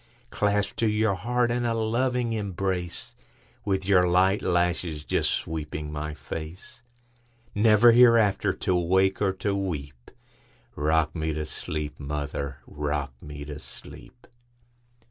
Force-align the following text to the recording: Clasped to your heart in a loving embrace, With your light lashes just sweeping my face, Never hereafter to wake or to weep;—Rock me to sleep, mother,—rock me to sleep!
Clasped 0.31 0.79
to 0.79 0.87
your 0.87 1.13
heart 1.13 1.51
in 1.51 1.63
a 1.63 1.75
loving 1.75 2.33
embrace, 2.33 3.13
With 3.63 3.85
your 3.87 4.07
light 4.07 4.41
lashes 4.41 5.03
just 5.05 5.29
sweeping 5.29 5.91
my 5.91 6.15
face, 6.15 6.81
Never 7.53 7.91
hereafter 7.91 8.51
to 8.51 8.73
wake 8.73 9.21
or 9.21 9.31
to 9.33 9.55
weep;—Rock 9.55 11.13
me 11.15 11.33
to 11.35 11.45
sleep, 11.45 11.99
mother,—rock 11.99 13.13
me 13.21 13.45
to 13.45 13.59
sleep! 13.59 14.25